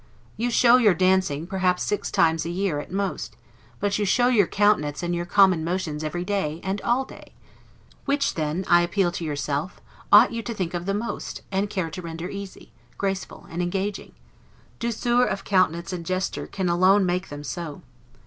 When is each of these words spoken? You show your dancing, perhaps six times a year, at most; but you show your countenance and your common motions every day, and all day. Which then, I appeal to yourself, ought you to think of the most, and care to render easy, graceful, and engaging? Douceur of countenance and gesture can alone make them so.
You 0.35 0.49
show 0.49 0.77
your 0.77 0.95
dancing, 0.95 1.45
perhaps 1.45 1.83
six 1.83 2.09
times 2.09 2.43
a 2.43 2.49
year, 2.49 2.79
at 2.79 2.91
most; 2.91 3.37
but 3.79 3.99
you 3.99 4.03
show 4.03 4.29
your 4.29 4.47
countenance 4.47 5.03
and 5.03 5.13
your 5.13 5.27
common 5.27 5.63
motions 5.63 6.03
every 6.03 6.25
day, 6.25 6.59
and 6.63 6.81
all 6.81 7.05
day. 7.05 7.35
Which 8.05 8.33
then, 8.33 8.65
I 8.67 8.81
appeal 8.81 9.11
to 9.11 9.23
yourself, 9.23 9.79
ought 10.11 10.31
you 10.33 10.41
to 10.41 10.55
think 10.55 10.73
of 10.73 10.87
the 10.87 10.95
most, 10.95 11.43
and 11.51 11.69
care 11.69 11.91
to 11.91 12.01
render 12.01 12.29
easy, 12.31 12.71
graceful, 12.97 13.45
and 13.51 13.61
engaging? 13.61 14.13
Douceur 14.79 15.23
of 15.23 15.43
countenance 15.43 15.93
and 15.93 16.03
gesture 16.03 16.47
can 16.47 16.67
alone 16.67 17.05
make 17.05 17.29
them 17.29 17.43
so. 17.43 17.83